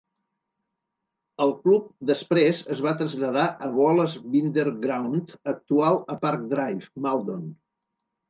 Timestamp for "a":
6.15-6.19